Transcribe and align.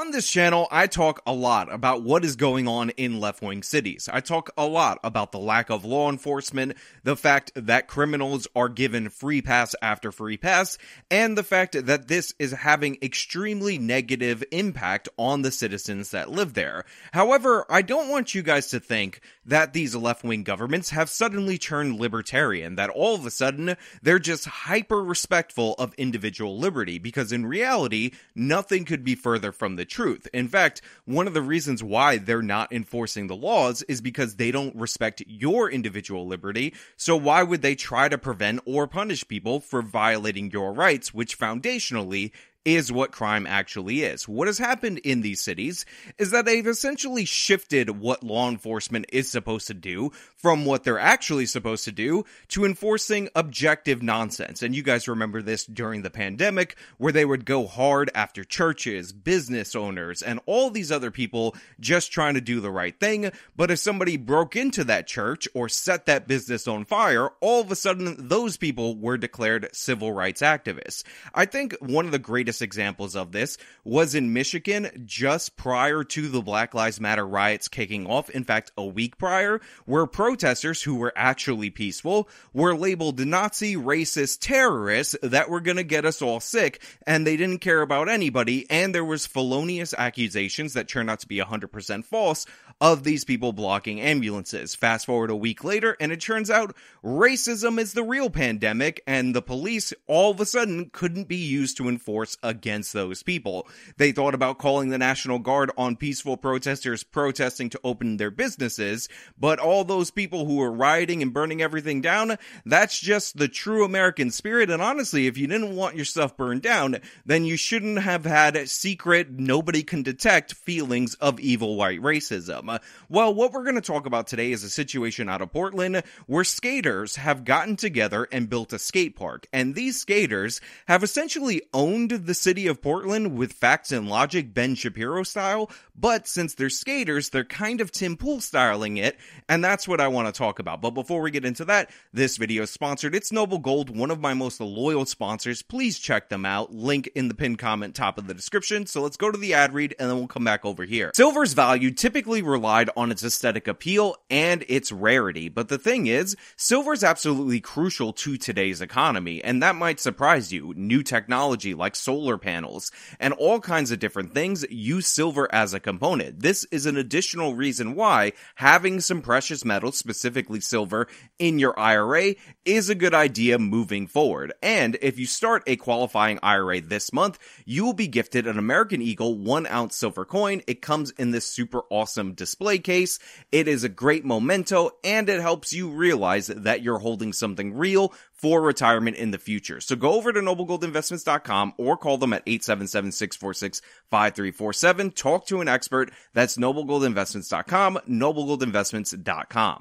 On 0.00 0.12
this 0.12 0.30
channel, 0.30 0.66
I 0.70 0.86
talk 0.86 1.20
a 1.26 1.34
lot 1.34 1.70
about 1.70 2.02
what 2.02 2.24
is 2.24 2.36
going 2.36 2.66
on 2.66 2.88
in 2.88 3.20
left 3.20 3.42
wing 3.42 3.62
cities. 3.62 4.08
I 4.10 4.20
talk 4.20 4.48
a 4.56 4.64
lot 4.64 4.98
about 5.04 5.30
the 5.30 5.38
lack 5.38 5.68
of 5.68 5.84
law 5.84 6.08
enforcement, 6.08 6.78
the 7.02 7.16
fact 7.16 7.52
that 7.54 7.86
criminals 7.86 8.48
are 8.56 8.70
given 8.70 9.10
free 9.10 9.42
pass 9.42 9.74
after 9.82 10.10
free 10.10 10.38
pass, 10.38 10.78
and 11.10 11.36
the 11.36 11.42
fact 11.42 11.84
that 11.84 12.08
this 12.08 12.32
is 12.38 12.52
having 12.52 12.96
extremely 13.02 13.76
negative 13.76 14.42
impact 14.50 15.10
on 15.18 15.42
the 15.42 15.52
citizens 15.52 16.12
that 16.12 16.30
live 16.30 16.54
there. 16.54 16.86
However, 17.12 17.66
I 17.68 17.82
don't 17.82 18.08
want 18.08 18.34
you 18.34 18.40
guys 18.40 18.68
to 18.68 18.80
think 18.80 19.20
that 19.44 19.74
these 19.74 19.94
left 19.94 20.24
wing 20.24 20.44
governments 20.44 20.88
have 20.90 21.10
suddenly 21.10 21.58
turned 21.58 22.00
libertarian, 22.00 22.76
that 22.76 22.88
all 22.88 23.16
of 23.16 23.26
a 23.26 23.30
sudden 23.30 23.76
they're 24.00 24.18
just 24.18 24.46
hyper 24.46 25.04
respectful 25.04 25.74
of 25.74 25.92
individual 25.98 26.56
liberty, 26.56 26.98
because 26.98 27.32
in 27.32 27.44
reality, 27.44 28.12
nothing 28.34 28.86
could 28.86 29.04
be 29.04 29.14
further 29.14 29.52
from 29.52 29.76
the 29.76 29.89
truth. 29.90 30.26
In 30.32 30.48
fact, 30.48 30.80
one 31.04 31.26
of 31.26 31.34
the 31.34 31.42
reasons 31.42 31.82
why 31.82 32.16
they're 32.16 32.40
not 32.40 32.72
enforcing 32.72 33.26
the 33.26 33.36
laws 33.36 33.82
is 33.82 34.00
because 34.00 34.36
they 34.36 34.50
don't 34.50 34.74
respect 34.76 35.22
your 35.26 35.70
individual 35.70 36.26
liberty. 36.26 36.72
So 36.96 37.16
why 37.16 37.42
would 37.42 37.62
they 37.62 37.74
try 37.74 38.08
to 38.08 38.16
prevent 38.16 38.60
or 38.64 38.86
punish 38.86 39.26
people 39.28 39.60
for 39.60 39.82
violating 39.82 40.50
your 40.50 40.72
rights, 40.72 41.12
which 41.12 41.38
foundationally 41.38 42.30
is 42.64 42.92
what 42.92 43.10
crime 43.10 43.46
actually 43.46 44.02
is. 44.02 44.28
What 44.28 44.46
has 44.46 44.58
happened 44.58 44.98
in 44.98 45.22
these 45.22 45.40
cities 45.40 45.86
is 46.18 46.30
that 46.32 46.44
they've 46.44 46.66
essentially 46.66 47.24
shifted 47.24 47.88
what 47.90 48.22
law 48.22 48.50
enforcement 48.50 49.06
is 49.12 49.30
supposed 49.30 49.68
to 49.68 49.74
do 49.74 50.10
from 50.36 50.66
what 50.66 50.84
they're 50.84 50.98
actually 50.98 51.46
supposed 51.46 51.84
to 51.84 51.92
do 51.92 52.24
to 52.48 52.66
enforcing 52.66 53.28
objective 53.34 54.02
nonsense. 54.02 54.62
And 54.62 54.74
you 54.74 54.82
guys 54.82 55.08
remember 55.08 55.40
this 55.40 55.64
during 55.64 56.02
the 56.02 56.10
pandemic 56.10 56.76
where 56.98 57.12
they 57.12 57.24
would 57.24 57.46
go 57.46 57.66
hard 57.66 58.10
after 58.14 58.44
churches, 58.44 59.12
business 59.12 59.74
owners, 59.74 60.20
and 60.22 60.40
all 60.44 60.70
these 60.70 60.92
other 60.92 61.10
people 61.10 61.56
just 61.78 62.12
trying 62.12 62.34
to 62.34 62.40
do 62.40 62.60
the 62.60 62.70
right 62.70 62.98
thing. 62.98 63.30
But 63.56 63.70
if 63.70 63.78
somebody 63.78 64.18
broke 64.18 64.54
into 64.54 64.84
that 64.84 65.06
church 65.06 65.48
or 65.54 65.68
set 65.68 66.06
that 66.06 66.28
business 66.28 66.68
on 66.68 66.84
fire, 66.84 67.30
all 67.40 67.62
of 67.62 67.70
a 67.70 67.76
sudden 67.76 68.28
those 68.28 68.58
people 68.58 68.96
were 68.96 69.16
declared 69.16 69.68
civil 69.72 70.12
rights 70.12 70.42
activists. 70.42 71.04
I 71.34 71.46
think 71.46 71.74
one 71.80 72.04
of 72.04 72.12
the 72.12 72.18
greatest 72.18 72.49
examples 72.60 73.14
of 73.14 73.32
this 73.32 73.56
was 73.84 74.14
in 74.14 74.32
Michigan 74.32 75.04
just 75.06 75.56
prior 75.56 76.02
to 76.04 76.28
the 76.28 76.42
Black 76.42 76.74
Lives 76.74 77.00
Matter 77.00 77.26
riots 77.26 77.68
kicking 77.68 78.06
off. 78.06 78.28
In 78.30 78.44
fact, 78.44 78.72
a 78.76 78.84
week 78.84 79.18
prior, 79.18 79.60
where 79.86 80.06
protesters 80.06 80.82
who 80.82 80.96
were 80.96 81.12
actually 81.14 81.70
peaceful 81.70 82.28
were 82.52 82.74
labeled 82.74 83.24
Nazi 83.24 83.76
racist 83.76 84.38
terrorists 84.40 85.16
that 85.22 85.48
were 85.48 85.60
going 85.60 85.76
to 85.76 85.84
get 85.84 86.04
us 86.04 86.20
all 86.20 86.40
sick, 86.40 86.82
and 87.06 87.26
they 87.26 87.36
didn't 87.36 87.60
care 87.60 87.82
about 87.82 88.08
anybody. 88.08 88.66
And 88.68 88.94
there 88.94 89.04
was 89.04 89.26
felonious 89.26 89.94
accusations 89.96 90.74
that 90.74 90.88
turned 90.88 91.10
out 91.10 91.20
to 91.20 91.28
be 91.28 91.38
100% 91.38 92.04
false 92.04 92.46
of 92.80 93.04
these 93.04 93.24
people 93.24 93.52
blocking 93.52 94.00
ambulances. 94.00 94.74
Fast 94.74 95.04
forward 95.04 95.30
a 95.30 95.36
week 95.36 95.62
later, 95.62 95.96
and 96.00 96.10
it 96.10 96.20
turns 96.20 96.50
out 96.50 96.74
racism 97.04 97.78
is 97.78 97.92
the 97.92 98.02
real 98.02 98.30
pandemic, 98.30 99.02
and 99.06 99.34
the 99.34 99.42
police 99.42 99.92
all 100.06 100.30
of 100.30 100.40
a 100.40 100.46
sudden 100.46 100.88
couldn't 100.90 101.28
be 101.28 101.36
used 101.36 101.76
to 101.76 101.88
enforce 101.88 102.38
against 102.42 102.92
those 102.92 103.22
people. 103.22 103.68
They 103.98 104.12
thought 104.12 104.34
about 104.34 104.58
calling 104.58 104.88
the 104.88 104.98
National 104.98 105.38
Guard 105.38 105.70
on 105.76 105.96
peaceful 105.96 106.38
protesters 106.38 107.04
protesting 107.04 107.68
to 107.70 107.80
open 107.84 108.16
their 108.16 108.30
businesses, 108.30 109.08
but 109.38 109.58
all 109.58 109.84
those 109.84 110.10
people 110.10 110.46
who 110.46 110.56
were 110.56 110.72
rioting 110.72 111.20
and 111.20 111.34
burning 111.34 111.60
everything 111.60 112.00
down, 112.00 112.38
that's 112.64 112.98
just 112.98 113.36
the 113.36 113.48
true 113.48 113.84
American 113.84 114.30
spirit. 114.30 114.70
And 114.70 114.80
honestly, 114.80 115.26
if 115.26 115.36
you 115.36 115.46
didn't 115.46 115.76
want 115.76 115.96
your 115.96 116.06
stuff 116.06 116.36
burned 116.36 116.62
down, 116.62 116.96
then 117.26 117.44
you 117.44 117.58
shouldn't 117.58 117.98
have 117.98 118.24
had 118.24 118.68
secret, 118.70 119.30
nobody 119.30 119.82
can 119.82 120.02
detect 120.02 120.54
feelings 120.54 121.14
of 121.16 121.38
evil 121.40 121.76
white 121.76 122.00
racism. 122.00 122.69
Uh, 122.70 122.78
well, 123.08 123.34
what 123.34 123.52
we're 123.52 123.64
going 123.64 123.74
to 123.74 123.80
talk 123.80 124.06
about 124.06 124.28
today 124.28 124.52
is 124.52 124.62
a 124.62 124.70
situation 124.70 125.28
out 125.28 125.42
of 125.42 125.52
Portland 125.52 126.04
where 126.28 126.44
skaters 126.44 127.16
have 127.16 127.44
gotten 127.44 127.74
together 127.74 128.28
and 128.30 128.48
built 128.48 128.72
a 128.72 128.78
skate 128.78 129.16
park. 129.16 129.48
And 129.52 129.74
these 129.74 130.00
skaters 130.00 130.60
have 130.86 131.02
essentially 131.02 131.62
owned 131.74 132.10
the 132.10 132.34
city 132.34 132.68
of 132.68 132.80
Portland 132.80 133.36
with 133.36 133.54
facts 133.54 133.90
and 133.90 134.08
logic 134.08 134.54
Ben 134.54 134.76
Shapiro 134.76 135.24
style, 135.24 135.68
but 135.96 136.28
since 136.28 136.54
they're 136.54 136.70
skaters, 136.70 137.30
they're 137.30 137.44
kind 137.44 137.80
of 137.80 137.90
Tim 137.90 138.16
Pool 138.16 138.40
styling 138.40 138.96
it, 138.96 139.18
and 139.48 139.62
that's 139.62 139.88
what 139.88 140.00
I 140.00 140.08
want 140.08 140.28
to 140.28 140.38
talk 140.38 140.60
about. 140.60 140.80
But 140.80 140.92
before 140.92 141.20
we 141.20 141.30
get 141.30 141.44
into 141.44 141.64
that, 141.66 141.90
this 142.12 142.36
video 142.36 142.62
is 142.62 142.70
sponsored. 142.70 143.14
It's 143.14 143.32
Noble 143.32 143.58
Gold, 143.58 143.94
one 143.94 144.10
of 144.10 144.20
my 144.20 144.32
most 144.32 144.60
loyal 144.60 145.04
sponsors. 145.06 145.60
Please 145.60 145.98
check 145.98 146.28
them 146.28 146.46
out. 146.46 146.72
Link 146.72 147.10
in 147.14 147.28
the 147.28 147.34
pinned 147.34 147.58
comment 147.58 147.94
top 147.94 148.16
of 148.16 148.28
the 148.28 148.34
description. 148.34 148.86
So 148.86 149.02
let's 149.02 149.16
go 149.16 149.30
to 149.30 149.36
the 149.38 149.54
ad 149.54 149.74
read 149.74 149.94
and 149.98 150.08
then 150.08 150.16
we'll 150.16 150.28
come 150.28 150.44
back 150.44 150.64
over 150.64 150.84
here. 150.84 151.10
Silver's 151.14 151.52
value 151.52 151.90
typically 151.90 152.42
relied 152.60 152.90
on 152.94 153.10
its 153.10 153.24
aesthetic 153.24 153.66
appeal 153.66 154.14
and 154.28 154.66
its 154.68 154.92
rarity, 154.92 155.48
but 155.48 155.70
the 155.70 155.78
thing 155.78 156.06
is, 156.06 156.36
silver 156.58 156.92
is 156.92 157.02
absolutely 157.02 157.58
crucial 157.58 158.12
to 158.12 158.36
today's 158.36 158.82
economy, 158.82 159.42
and 159.42 159.62
that 159.62 159.74
might 159.74 159.98
surprise 159.98 160.52
you. 160.52 160.74
New 160.76 161.02
technology 161.02 161.72
like 161.72 161.96
solar 161.96 162.36
panels 162.36 162.92
and 163.18 163.32
all 163.32 163.60
kinds 163.60 163.90
of 163.90 163.98
different 163.98 164.34
things 164.34 164.62
use 164.68 165.06
silver 165.06 165.48
as 165.54 165.72
a 165.72 165.80
component. 165.80 166.40
This 166.40 166.66
is 166.70 166.84
an 166.84 166.98
additional 166.98 167.54
reason 167.54 167.94
why 167.94 168.32
having 168.56 169.00
some 169.00 169.22
precious 169.22 169.64
metals, 169.64 169.96
specifically 169.96 170.60
silver, 170.60 171.06
in 171.38 171.58
your 171.58 171.78
IRA 171.80 172.34
is 172.66 172.90
a 172.90 172.94
good 172.94 173.14
idea 173.14 173.58
moving 173.58 174.06
forward. 174.06 174.52
And 174.62 174.98
if 175.00 175.18
you 175.18 175.24
start 175.24 175.62
a 175.66 175.76
qualifying 175.76 176.38
IRA 176.42 176.82
this 176.82 177.10
month, 177.10 177.38
you 177.64 177.86
will 177.86 177.94
be 177.94 178.06
gifted 178.06 178.46
an 178.46 178.58
American 178.58 179.00
Eagle 179.00 179.38
one 179.38 179.66
ounce 179.66 179.96
silver 179.96 180.26
coin. 180.26 180.60
It 180.66 180.82
comes 180.82 181.10
in 181.12 181.30
this 181.30 181.46
super 181.46 181.84
awesome 181.88 182.34
display 182.34 182.49
case. 182.54 183.18
It 183.52 183.68
is 183.68 183.84
a 183.84 183.88
great 183.88 184.24
memento 184.24 184.90
and 185.04 185.28
it 185.28 185.40
helps 185.40 185.72
you 185.72 185.88
realize 185.88 186.48
that 186.48 186.82
you're 186.82 186.98
holding 186.98 187.32
something 187.32 187.74
real 187.74 188.12
for 188.32 188.60
retirement 188.62 189.16
in 189.16 189.32
the 189.32 189.38
future. 189.38 189.80
So 189.80 189.96
go 189.96 190.12
over 190.14 190.32
to 190.32 190.40
noblegoldinvestments.com 190.40 191.74
or 191.76 191.96
call 191.96 192.18
them 192.18 192.32
at 192.32 192.44
877-646-5347. 192.46 195.14
Talk 195.14 195.46
to 195.46 195.60
an 195.60 195.68
expert. 195.68 196.10
That's 196.32 196.56
noblegoldinvestments.com, 196.56 198.00
noblegoldinvestments.com. 198.08 199.78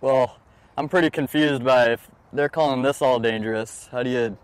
Well, 0.00 0.38
I'm 0.76 0.88
pretty 0.88 1.10
confused 1.10 1.62
by 1.62 1.92
if 1.92 2.10
they're 2.32 2.48
calling 2.48 2.82
this 2.82 3.00
all 3.02 3.20
dangerous. 3.20 3.88
How 3.92 4.02
do 4.02 4.10
you, 4.10 4.36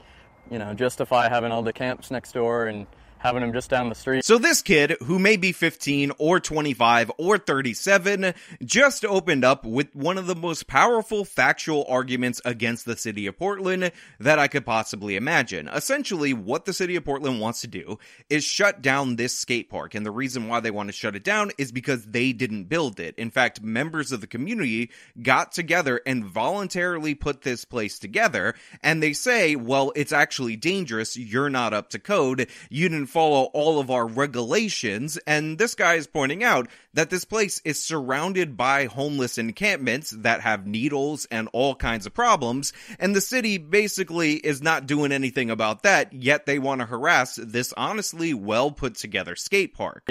you 0.50 0.58
know, 0.58 0.74
justify 0.74 1.28
having 1.28 1.50
all 1.50 1.62
the 1.62 1.72
camps 1.72 2.10
next 2.10 2.32
door 2.32 2.66
and 2.66 2.86
having 3.18 3.42
them 3.42 3.52
just 3.52 3.70
down 3.70 3.88
the 3.88 3.94
street. 3.94 4.24
So 4.24 4.38
this 4.38 4.62
kid, 4.62 4.96
who 5.04 5.18
may 5.18 5.36
be 5.36 5.52
15 5.52 6.12
or 6.18 6.40
25 6.40 7.10
or 7.18 7.38
37, 7.38 8.34
just 8.64 9.04
opened 9.04 9.44
up 9.44 9.64
with 9.64 9.94
one 9.94 10.18
of 10.18 10.26
the 10.26 10.34
most 10.34 10.66
powerful 10.66 11.24
factual 11.24 11.84
arguments 11.88 12.40
against 12.44 12.84
the 12.84 12.96
city 12.96 13.26
of 13.26 13.38
Portland 13.38 13.92
that 14.20 14.38
I 14.38 14.48
could 14.48 14.64
possibly 14.64 15.16
imagine. 15.16 15.68
Essentially, 15.68 16.32
what 16.32 16.64
the 16.64 16.72
city 16.72 16.96
of 16.96 17.04
Portland 17.04 17.40
wants 17.40 17.60
to 17.62 17.66
do 17.66 17.98
is 18.30 18.44
shut 18.44 18.82
down 18.82 19.16
this 19.16 19.36
skate 19.36 19.68
park. 19.68 19.94
And 19.94 20.06
the 20.06 20.10
reason 20.10 20.48
why 20.48 20.60
they 20.60 20.70
want 20.70 20.88
to 20.88 20.92
shut 20.92 21.16
it 21.16 21.24
down 21.24 21.50
is 21.58 21.72
because 21.72 22.04
they 22.04 22.32
didn't 22.32 22.64
build 22.64 23.00
it. 23.00 23.14
In 23.18 23.30
fact, 23.30 23.62
members 23.62 24.12
of 24.12 24.20
the 24.20 24.26
community 24.26 24.90
got 25.20 25.52
together 25.52 26.00
and 26.06 26.24
voluntarily 26.24 27.14
put 27.14 27.42
this 27.42 27.64
place 27.64 27.98
together. 27.98 28.54
And 28.82 29.02
they 29.02 29.12
say, 29.12 29.56
well, 29.56 29.92
it's 29.96 30.12
actually 30.12 30.56
dangerous. 30.56 31.16
You're 31.16 31.50
not 31.50 31.74
up 31.74 31.90
to 31.90 31.98
code. 31.98 32.48
You 32.70 32.88
didn't 32.88 33.07
follow 33.08 33.44
all 33.54 33.80
of 33.80 33.90
our 33.90 34.06
regulations. 34.06 35.18
And 35.26 35.58
this 35.58 35.74
guy 35.74 35.94
is 35.94 36.06
pointing 36.06 36.44
out 36.44 36.68
that 36.94 37.10
this 37.10 37.24
place 37.24 37.60
is 37.64 37.82
surrounded 37.82 38.56
by 38.56 38.84
homeless 38.86 39.38
encampments 39.38 40.10
that 40.10 40.40
have 40.42 40.66
needles 40.66 41.26
and 41.30 41.48
all 41.52 41.74
kinds 41.74 42.06
of 42.06 42.14
problems. 42.14 42.72
And 42.98 43.16
the 43.16 43.20
city 43.20 43.58
basically 43.58 44.34
is 44.34 44.62
not 44.62 44.86
doing 44.86 45.12
anything 45.12 45.50
about 45.50 45.82
that, 45.82 46.12
yet 46.12 46.46
they 46.46 46.58
want 46.58 46.80
to 46.80 46.86
harass 46.86 47.36
this 47.36 47.72
honestly 47.76 48.34
well 48.34 48.70
put 48.70 48.94
together 48.94 49.34
skate 49.36 49.74
park. 49.74 50.08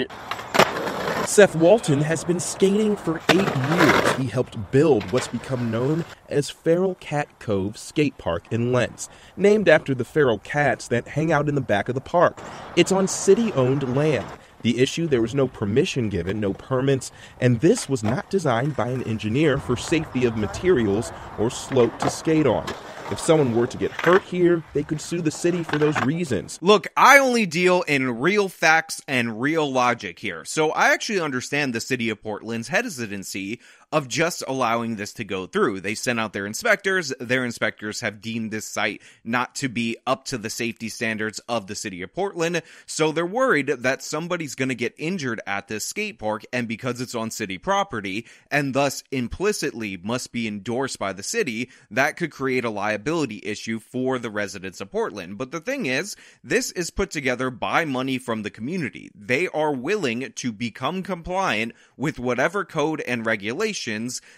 Seth 1.28 1.54
Walton 1.54 2.00
has 2.00 2.24
been 2.24 2.40
skating 2.40 2.96
for 2.96 3.20
eight 3.28 3.36
years. 3.36 4.12
He 4.16 4.28
helped 4.28 4.70
build 4.70 5.12
what's 5.12 5.28
become 5.28 5.70
known 5.70 6.06
as 6.30 6.48
Feral 6.48 6.94
Cat 6.94 7.28
Cove 7.38 7.76
Skate 7.76 8.16
Park 8.16 8.44
in 8.50 8.72
Lents, 8.72 9.10
named 9.36 9.68
after 9.68 9.94
the 9.94 10.06
feral 10.06 10.38
cats 10.38 10.88
that 10.88 11.08
hang 11.08 11.30
out 11.30 11.46
in 11.46 11.54
the 11.54 11.60
back 11.60 11.90
of 11.90 11.94
the 11.94 12.00
park. 12.00 12.38
It's 12.76 12.92
on 12.92 13.06
city 13.08 13.52
owned 13.52 13.94
land. 13.94 14.26
The 14.62 14.80
issue 14.80 15.06
there 15.06 15.20
was 15.20 15.34
no 15.34 15.46
permission 15.46 16.08
given, 16.08 16.40
no 16.40 16.54
permits, 16.54 17.12
and 17.42 17.60
this 17.60 17.90
was 17.90 18.02
not 18.02 18.30
designed 18.30 18.74
by 18.74 18.88
an 18.88 19.02
engineer 19.02 19.58
for 19.58 19.76
safety 19.76 20.24
of 20.24 20.38
materials 20.38 21.12
or 21.38 21.50
slope 21.50 21.98
to 21.98 22.08
skate 22.08 22.46
on. 22.46 22.66
If 23.10 23.18
someone 23.18 23.54
were 23.54 23.66
to 23.66 23.78
get 23.78 23.90
hurt 23.90 24.22
here, 24.22 24.62
they 24.74 24.82
could 24.82 25.00
sue 25.00 25.22
the 25.22 25.30
city 25.30 25.62
for 25.62 25.78
those 25.78 25.98
reasons. 26.02 26.58
Look, 26.60 26.88
I 26.94 27.18
only 27.18 27.46
deal 27.46 27.80
in 27.88 28.18
real 28.18 28.50
facts 28.50 29.00
and 29.08 29.40
real 29.40 29.70
logic 29.72 30.18
here, 30.18 30.44
so 30.44 30.72
I 30.72 30.92
actually 30.92 31.18
understand 31.18 31.74
the 31.74 31.80
city 31.80 32.10
of 32.10 32.22
Portland's 32.22 32.68
hesitancy 32.68 33.60
of 33.90 34.06
just 34.08 34.44
allowing 34.46 34.96
this 34.96 35.14
to 35.14 35.24
go 35.24 35.46
through. 35.46 35.80
They 35.80 35.94
sent 35.94 36.20
out 36.20 36.32
their 36.32 36.46
inspectors. 36.46 37.12
Their 37.20 37.44
inspectors 37.44 38.00
have 38.00 38.20
deemed 38.20 38.50
this 38.50 38.66
site 38.66 39.00
not 39.24 39.54
to 39.56 39.68
be 39.68 39.96
up 40.06 40.24
to 40.26 40.38
the 40.38 40.50
safety 40.50 40.88
standards 40.88 41.38
of 41.48 41.66
the 41.66 41.74
city 41.74 42.02
of 42.02 42.12
Portland. 42.12 42.62
So 42.86 43.12
they're 43.12 43.24
worried 43.24 43.68
that 43.68 44.02
somebody's 44.02 44.54
going 44.54 44.68
to 44.68 44.74
get 44.74 44.94
injured 44.98 45.40
at 45.46 45.68
this 45.68 45.84
skate 45.84 46.18
park. 46.18 46.44
And 46.52 46.68
because 46.68 47.00
it's 47.00 47.14
on 47.14 47.30
city 47.30 47.56
property 47.56 48.26
and 48.50 48.74
thus 48.74 49.02
implicitly 49.10 49.96
must 49.96 50.32
be 50.32 50.46
endorsed 50.46 50.98
by 50.98 51.14
the 51.14 51.22
city, 51.22 51.70
that 51.90 52.16
could 52.16 52.30
create 52.30 52.64
a 52.64 52.70
liability 52.70 53.40
issue 53.42 53.78
for 53.78 54.18
the 54.18 54.30
residents 54.30 54.80
of 54.80 54.90
Portland. 54.90 55.38
But 55.38 55.50
the 55.50 55.60
thing 55.60 55.86
is, 55.86 56.14
this 56.44 56.70
is 56.72 56.90
put 56.90 57.10
together 57.10 57.50
by 57.50 57.86
money 57.86 58.18
from 58.18 58.42
the 58.42 58.50
community. 58.50 59.10
They 59.14 59.48
are 59.48 59.72
willing 59.72 60.32
to 60.36 60.52
become 60.52 61.02
compliant 61.02 61.72
with 61.96 62.18
whatever 62.18 62.64
code 62.64 63.00
and 63.06 63.24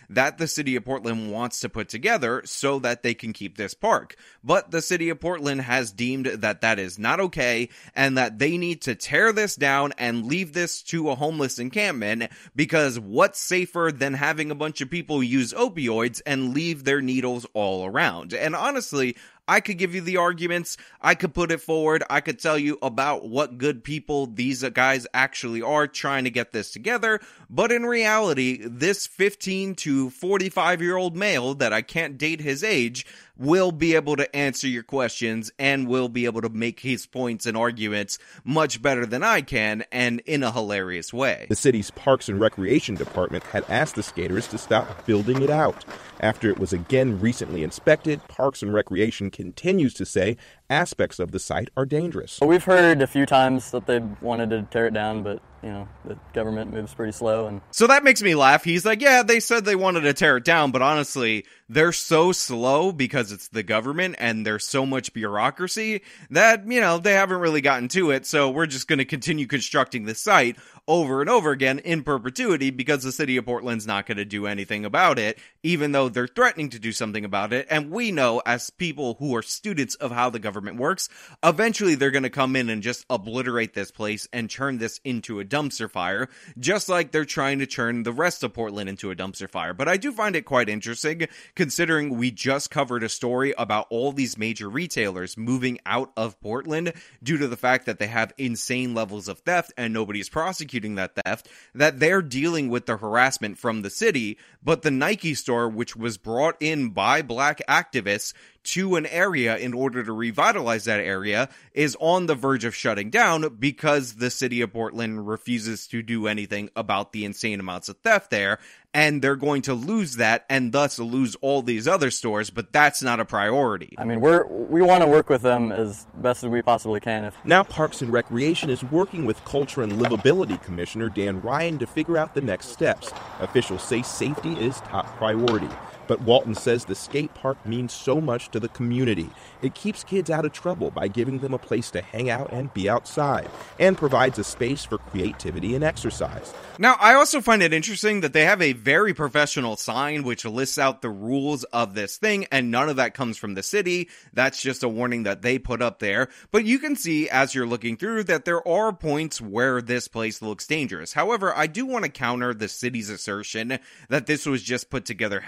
that 0.08 0.38
the 0.38 0.46
city 0.46 0.76
of 0.76 0.84
Portland 0.84 1.30
wants 1.30 1.60
to 1.60 1.68
put 1.68 1.88
together 1.88 2.42
so 2.44 2.78
that 2.80 3.02
they 3.02 3.14
can 3.14 3.32
keep 3.32 3.56
this 3.56 3.74
park. 3.74 4.16
But 4.42 4.70
the 4.70 4.82
city 4.82 5.08
of 5.08 5.20
Portland 5.20 5.62
has 5.62 5.92
deemed 5.92 6.26
that 6.26 6.60
that 6.60 6.78
is 6.78 6.98
not 6.98 7.20
okay 7.20 7.68
and 7.94 8.18
that 8.18 8.38
they 8.38 8.56
need 8.56 8.82
to 8.82 8.94
tear 8.94 9.32
this 9.32 9.56
down 9.56 9.92
and 9.98 10.26
leave 10.26 10.52
this 10.52 10.82
to 10.82 11.10
a 11.10 11.14
homeless 11.14 11.58
encampment 11.58 12.30
because 12.54 12.98
what's 12.98 13.40
safer 13.40 13.90
than 13.94 14.14
having 14.14 14.50
a 14.50 14.54
bunch 14.54 14.80
of 14.80 14.90
people 14.90 15.22
use 15.22 15.52
opioids 15.52 16.20
and 16.26 16.54
leave 16.54 16.84
their 16.84 17.00
needles 17.00 17.46
all 17.54 17.86
around? 17.86 18.34
And 18.34 18.54
honestly, 18.54 19.16
I 19.50 19.58
could 19.58 19.78
give 19.78 19.96
you 19.96 20.00
the 20.00 20.16
arguments. 20.16 20.76
I 21.00 21.16
could 21.16 21.34
put 21.34 21.50
it 21.50 21.60
forward. 21.60 22.04
I 22.08 22.20
could 22.20 22.38
tell 22.38 22.56
you 22.56 22.78
about 22.82 23.28
what 23.28 23.58
good 23.58 23.82
people 23.82 24.26
these 24.26 24.62
guys 24.62 25.08
actually 25.12 25.60
are 25.60 25.88
trying 25.88 26.22
to 26.22 26.30
get 26.30 26.52
this 26.52 26.70
together. 26.70 27.18
But 27.50 27.72
in 27.72 27.84
reality, 27.84 28.60
this 28.62 29.08
15 29.08 29.74
to 29.74 30.10
45 30.10 30.80
year 30.80 30.96
old 30.96 31.16
male 31.16 31.54
that 31.54 31.72
I 31.72 31.82
can't 31.82 32.16
date 32.16 32.40
his 32.40 32.62
age 32.62 33.04
will 33.40 33.72
be 33.72 33.94
able 33.94 34.16
to 34.16 34.36
answer 34.36 34.68
your 34.68 34.82
questions 34.82 35.50
and 35.58 35.88
will 35.88 36.10
be 36.10 36.26
able 36.26 36.42
to 36.42 36.50
make 36.50 36.80
his 36.80 37.06
points 37.06 37.46
and 37.46 37.56
arguments 37.56 38.18
much 38.44 38.82
better 38.82 39.06
than 39.06 39.22
I 39.22 39.40
can 39.40 39.82
and 39.90 40.20
in 40.26 40.42
a 40.42 40.52
hilarious 40.52 41.10
way. 41.10 41.46
The 41.48 41.56
city's 41.56 41.90
Parks 41.90 42.28
and 42.28 42.38
Recreation 42.38 42.96
Department 42.96 43.42
had 43.44 43.64
asked 43.66 43.94
the 43.94 44.02
skaters 44.02 44.46
to 44.48 44.58
stop 44.58 45.06
building 45.06 45.42
it 45.42 45.48
out. 45.48 45.86
After 46.20 46.50
it 46.50 46.58
was 46.58 46.74
again 46.74 47.18
recently 47.18 47.62
inspected, 47.64 48.20
Parks 48.28 48.62
and 48.62 48.74
Recreation 48.74 49.30
continues 49.30 49.94
to 49.94 50.04
say 50.04 50.36
aspects 50.68 51.18
of 51.18 51.32
the 51.32 51.38
site 51.38 51.70
are 51.78 51.86
dangerous. 51.86 52.40
We've 52.42 52.62
heard 52.62 53.00
a 53.00 53.06
few 53.06 53.24
times 53.24 53.70
that 53.70 53.86
they 53.86 54.00
wanted 54.20 54.50
to 54.50 54.62
tear 54.70 54.86
it 54.86 54.92
down, 54.92 55.22
but 55.22 55.40
you 55.62 55.70
know 55.70 55.88
the 56.04 56.18
government 56.32 56.72
moves 56.72 56.94
pretty 56.94 57.12
slow 57.12 57.46
and 57.46 57.60
so 57.70 57.86
that 57.86 58.04
makes 58.04 58.22
me 58.22 58.34
laugh. 58.34 58.64
He's 58.64 58.84
like 58.84 59.00
yeah 59.00 59.22
they 59.22 59.40
said 59.40 59.64
they 59.64 59.76
wanted 59.76 60.02
to 60.02 60.12
tear 60.12 60.38
it 60.38 60.44
down 60.44 60.70
but 60.70 60.82
honestly 60.82 61.44
they're 61.70 61.92
so 61.92 62.32
slow 62.32 62.90
because 62.90 63.30
it's 63.30 63.46
the 63.48 63.62
government 63.62 64.16
and 64.18 64.44
there's 64.44 64.66
so 64.66 64.84
much 64.84 65.12
bureaucracy 65.12 66.02
that 66.30 66.66
you 66.66 66.80
know 66.80 66.98
they 66.98 67.12
haven't 67.12 67.38
really 67.38 67.60
gotten 67.60 67.86
to 67.88 68.10
it. 68.10 68.26
So 68.26 68.50
we're 68.50 68.66
just 68.66 68.88
going 68.88 68.98
to 68.98 69.04
continue 69.04 69.46
constructing 69.46 70.04
the 70.04 70.16
site 70.16 70.56
over 70.88 71.20
and 71.20 71.30
over 71.30 71.52
again 71.52 71.78
in 71.78 72.02
perpetuity 72.02 72.70
because 72.70 73.04
the 73.04 73.12
city 73.12 73.36
of 73.36 73.44
Portland's 73.44 73.86
not 73.86 74.06
going 74.06 74.18
to 74.18 74.24
do 74.24 74.46
anything 74.46 74.84
about 74.84 75.20
it 75.20 75.38
even 75.62 75.92
though 75.92 76.08
they're 76.08 76.26
threatening 76.26 76.70
to 76.70 76.80
do 76.80 76.90
something 76.90 77.24
about 77.24 77.52
it. 77.52 77.68
And 77.70 77.90
we 77.90 78.10
know 78.10 78.42
as 78.44 78.70
people 78.70 79.14
who 79.20 79.36
are 79.36 79.42
students 79.42 79.94
of 79.94 80.10
how 80.10 80.30
the 80.30 80.40
government 80.40 80.76
works 80.78 81.08
eventually 81.44 81.94
they're 81.94 82.10
going 82.10 82.24
to 82.24 82.30
come 82.30 82.56
in 82.56 82.68
and 82.68 82.82
just 82.82 83.06
obliterate 83.08 83.74
this 83.74 83.92
place 83.92 84.26
and 84.32 84.50
turn 84.50 84.78
this 84.78 85.00
into 85.04 85.38
a 85.38 85.44
dumpster 85.50 85.90
fire, 85.90 86.28
just 86.58 86.88
like 86.88 87.10
they're 87.10 87.24
trying 87.26 87.58
to 87.58 87.66
turn 87.66 88.04
the 88.04 88.12
rest 88.12 88.42
of 88.42 88.54
Portland 88.54 88.88
into 88.88 89.10
a 89.10 89.16
dumpster 89.16 89.50
fire. 89.50 89.74
But 89.74 89.88
I 89.88 89.96
do 89.96 90.12
find 90.12 90.36
it 90.36 90.46
quite 90.46 90.68
interesting 90.68 91.26
considering 91.54 92.16
we 92.16 92.30
just 92.30 92.70
covered 92.70 93.02
a 93.02 93.08
story 93.08 93.52
about 93.58 93.86
all 93.90 94.12
these 94.12 94.38
major 94.38 94.70
retailers 94.70 95.36
moving 95.36 95.78
out 95.84 96.12
of 96.16 96.40
Portland 96.40 96.92
due 97.22 97.36
to 97.36 97.48
the 97.48 97.56
fact 97.56 97.86
that 97.86 97.98
they 97.98 98.06
have 98.06 98.32
insane 98.38 98.94
levels 98.94 99.28
of 99.28 99.40
theft 99.40 99.72
and 99.76 99.92
nobody's 99.92 100.28
prosecuting 100.28 100.94
that 100.94 101.14
theft, 101.14 101.48
that 101.74 101.98
they're 101.98 102.22
dealing 102.22 102.68
with 102.68 102.86
the 102.86 102.96
harassment 102.96 103.58
from 103.58 103.82
the 103.82 103.90
city. 103.90 104.38
But 104.62 104.82
the 104.82 104.90
Nike 104.90 105.34
store, 105.34 105.68
which 105.68 105.96
was 105.96 106.16
brought 106.18 106.56
in 106.60 106.90
by 106.90 107.22
black 107.22 107.60
activists, 107.68 108.32
to 108.62 108.96
an 108.96 109.06
area 109.06 109.56
in 109.56 109.72
order 109.72 110.02
to 110.04 110.12
revitalize 110.12 110.84
that 110.84 111.00
area 111.00 111.48
is 111.72 111.96
on 112.00 112.26
the 112.26 112.34
verge 112.34 112.64
of 112.64 112.74
shutting 112.74 113.10
down 113.10 113.56
because 113.58 114.14
the 114.14 114.30
city 114.30 114.60
of 114.60 114.72
Portland 114.72 115.26
refuses 115.26 115.86
to 115.88 116.02
do 116.02 116.26
anything 116.26 116.70
about 116.76 117.12
the 117.12 117.24
insane 117.24 117.60
amounts 117.60 117.88
of 117.88 117.96
theft 117.98 118.30
there. 118.30 118.58
And 118.92 119.22
they're 119.22 119.36
going 119.36 119.62
to 119.62 119.74
lose 119.74 120.16
that 120.16 120.44
and 120.50 120.72
thus 120.72 120.98
lose 120.98 121.36
all 121.36 121.62
these 121.62 121.86
other 121.86 122.10
stores, 122.10 122.50
but 122.50 122.72
that's 122.72 123.02
not 123.02 123.20
a 123.20 123.24
priority. 123.24 123.94
I 123.96 124.04
mean, 124.04 124.20
we're, 124.20 124.44
we 124.46 124.82
want 124.82 125.04
to 125.04 125.08
work 125.08 125.28
with 125.28 125.42
them 125.42 125.70
as 125.70 126.08
best 126.16 126.42
as 126.42 126.50
we 126.50 126.60
possibly 126.60 126.98
can. 126.98 127.26
If- 127.26 127.36
now, 127.44 127.62
Parks 127.62 128.02
and 128.02 128.12
Recreation 128.12 128.68
is 128.68 128.82
working 128.82 129.26
with 129.26 129.44
Culture 129.44 129.82
and 129.82 129.92
Livability 129.92 130.60
Commissioner 130.60 131.08
Dan 131.08 131.40
Ryan 131.40 131.78
to 131.78 131.86
figure 131.86 132.18
out 132.18 132.34
the 132.34 132.40
next 132.40 132.70
steps. 132.70 133.12
Officials 133.38 133.84
say 133.84 134.02
safety 134.02 134.54
is 134.54 134.80
top 134.80 135.06
priority. 135.18 135.68
But 136.10 136.22
Walton 136.22 136.56
says 136.56 136.84
the 136.84 136.96
skate 136.96 137.32
park 137.34 137.64
means 137.64 137.92
so 137.92 138.20
much 138.20 138.48
to 138.48 138.58
the 138.58 138.66
community. 138.66 139.30
It 139.62 139.76
keeps 139.76 140.02
kids 140.02 140.28
out 140.28 140.44
of 140.44 140.52
trouble 140.52 140.90
by 140.90 141.06
giving 141.06 141.38
them 141.38 141.54
a 141.54 141.58
place 141.58 141.88
to 141.92 142.02
hang 142.02 142.28
out 142.28 142.52
and 142.52 142.74
be 142.74 142.88
outside, 142.88 143.48
and 143.78 143.96
provides 143.96 144.36
a 144.36 144.42
space 144.42 144.84
for 144.84 144.98
creativity 144.98 145.76
and 145.76 145.84
exercise. 145.84 146.52
Now, 146.80 146.96
I 146.98 147.14
also 147.14 147.40
find 147.40 147.62
it 147.62 147.72
interesting 147.72 148.22
that 148.22 148.32
they 148.32 148.44
have 148.44 148.60
a 148.60 148.72
very 148.72 149.14
professional 149.14 149.76
sign 149.76 150.24
which 150.24 150.44
lists 150.44 150.78
out 150.78 151.00
the 151.00 151.10
rules 151.10 151.62
of 151.64 151.94
this 151.94 152.16
thing, 152.16 152.44
and 152.50 152.72
none 152.72 152.88
of 152.88 152.96
that 152.96 153.14
comes 153.14 153.36
from 153.36 153.54
the 153.54 153.62
city. 153.62 154.08
That's 154.32 154.60
just 154.60 154.82
a 154.82 154.88
warning 154.88 155.22
that 155.22 155.42
they 155.42 155.60
put 155.60 155.80
up 155.80 156.00
there. 156.00 156.28
But 156.50 156.64
you 156.64 156.80
can 156.80 156.96
see 156.96 157.28
as 157.28 157.54
you're 157.54 157.68
looking 157.68 157.96
through 157.96 158.24
that 158.24 158.46
there 158.46 158.66
are 158.66 158.92
points 158.92 159.40
where 159.40 159.80
this 159.80 160.08
place 160.08 160.42
looks 160.42 160.66
dangerous. 160.66 161.12
However, 161.12 161.56
I 161.56 161.68
do 161.68 161.86
want 161.86 162.04
to 162.04 162.10
counter 162.10 162.52
the 162.52 162.66
city's 162.66 163.10
assertion 163.10 163.78
that 164.08 164.26
this 164.26 164.44
was 164.44 164.64
just 164.64 164.90
put 164.90 165.04
together 165.04 165.38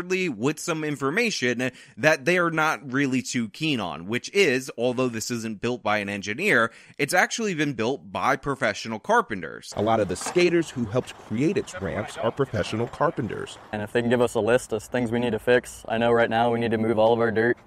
haphazardly 0.00 0.28
with 0.28 0.58
some 0.58 0.84
information 0.84 1.70
that 1.96 2.24
they 2.24 2.38
are 2.38 2.50
not 2.50 2.92
really 2.92 3.22
too 3.22 3.48
keen 3.48 3.80
on, 3.80 4.06
which 4.06 4.30
is, 4.32 4.70
although 4.78 5.08
this 5.08 5.30
isn't 5.30 5.60
built 5.60 5.82
by 5.82 5.98
an 5.98 6.08
engineer, 6.08 6.70
it's 6.98 7.14
actually 7.14 7.54
been 7.54 7.72
built 7.74 8.10
by 8.12 8.36
professional 8.36 8.98
carpenters. 8.98 9.72
A 9.76 9.82
lot 9.82 10.00
of 10.00 10.08
the 10.08 10.16
skaters 10.16 10.70
who 10.70 10.84
helped 10.86 11.14
create 11.26 11.56
its 11.56 11.80
ramps 11.80 12.16
are 12.16 12.30
professional 12.30 12.86
carpenters. 12.86 13.58
And 13.72 13.82
if 13.82 13.92
they 13.92 14.00
can 14.00 14.10
give 14.10 14.20
us 14.20 14.34
a 14.34 14.40
list 14.40 14.72
of 14.72 14.82
things 14.82 15.10
we 15.10 15.18
need 15.18 15.32
to 15.32 15.38
fix, 15.38 15.84
I 15.88 15.98
know 15.98 16.12
right 16.12 16.30
now 16.30 16.50
we 16.50 16.60
need 16.60 16.70
to 16.70 16.78
move 16.78 16.98
all 16.98 17.12
of 17.12 17.20
our 17.20 17.30
dirt, 17.30 17.58